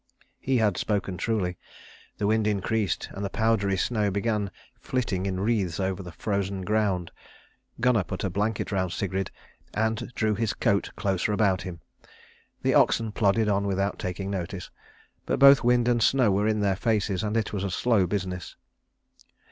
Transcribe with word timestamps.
He 0.39 0.57
had 0.57 0.77
spoken 0.77 1.15
truly. 1.15 1.59
The 2.17 2.25
wind 2.25 2.47
increased, 2.47 3.09
and 3.11 3.23
the 3.23 3.29
powdery 3.29 3.77
snow 3.77 4.09
began 4.09 4.49
flitting 4.79 5.27
in 5.27 5.39
wreaths 5.41 5.79
over 5.79 6.01
the 6.01 6.11
frozen 6.11 6.61
ground. 6.63 7.11
Gunnar 7.79 8.03
put 8.03 8.23
a 8.23 8.29
blanket 8.31 8.71
round 8.71 8.93
Sigrid 8.93 9.29
and 9.75 10.11
drew 10.15 10.33
his 10.33 10.53
coat 10.55 10.89
closer 10.95 11.33
about 11.33 11.61
him. 11.61 11.81
The 12.63 12.73
oxen 12.73 13.11
plodded 13.11 13.47
on 13.47 13.67
without 13.67 13.99
taking 13.99 14.31
notice. 14.31 14.71
But 15.27 15.37
both 15.37 15.63
wind 15.63 15.87
and 15.87 16.01
snow 16.01 16.31
were 16.31 16.47
in 16.47 16.61
their 16.61 16.75
faces, 16.75 17.21
and 17.21 17.37
it 17.37 17.53
was 17.53 17.63
a 17.63 17.69
slow 17.69 18.07
business. 18.07 18.55